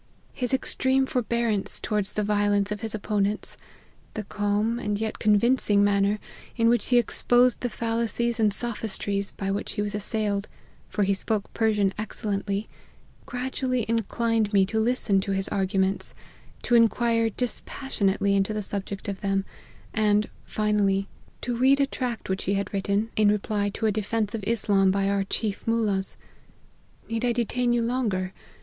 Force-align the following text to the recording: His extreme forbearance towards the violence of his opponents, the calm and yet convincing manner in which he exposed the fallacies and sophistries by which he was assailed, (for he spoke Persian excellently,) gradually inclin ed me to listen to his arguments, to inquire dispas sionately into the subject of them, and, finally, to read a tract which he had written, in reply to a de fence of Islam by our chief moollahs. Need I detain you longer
His 0.33 0.51
extreme 0.51 1.05
forbearance 1.05 1.79
towards 1.79 2.13
the 2.13 2.23
violence 2.23 2.71
of 2.71 2.79
his 2.81 2.95
opponents, 2.95 3.55
the 4.15 4.23
calm 4.23 4.79
and 4.79 4.99
yet 4.99 5.19
convincing 5.19 5.83
manner 5.83 6.17
in 6.57 6.69
which 6.69 6.87
he 6.87 6.97
exposed 6.97 7.59
the 7.61 7.69
fallacies 7.69 8.39
and 8.39 8.51
sophistries 8.51 9.31
by 9.31 9.51
which 9.51 9.73
he 9.73 9.81
was 9.83 9.93
assailed, 9.93 10.47
(for 10.89 11.03
he 11.03 11.13
spoke 11.13 11.53
Persian 11.53 11.93
excellently,) 11.99 12.67
gradually 13.27 13.85
inclin 13.85 14.47
ed 14.47 14.53
me 14.53 14.65
to 14.65 14.79
listen 14.79 15.21
to 15.21 15.33
his 15.33 15.47
arguments, 15.49 16.15
to 16.63 16.73
inquire 16.73 17.29
dispas 17.29 17.99
sionately 17.99 18.35
into 18.35 18.55
the 18.55 18.63
subject 18.63 19.07
of 19.07 19.21
them, 19.21 19.45
and, 19.93 20.29
finally, 20.43 21.07
to 21.41 21.55
read 21.55 21.79
a 21.79 21.85
tract 21.85 22.27
which 22.27 22.45
he 22.45 22.55
had 22.55 22.73
written, 22.73 23.11
in 23.15 23.29
reply 23.29 23.69
to 23.69 23.85
a 23.85 23.91
de 23.91 24.01
fence 24.01 24.33
of 24.33 24.43
Islam 24.47 24.89
by 24.89 25.07
our 25.09 25.23
chief 25.23 25.67
moollahs. 25.67 26.17
Need 27.07 27.23
I 27.23 27.33
detain 27.33 27.71
you 27.71 27.83
longer 27.83 28.33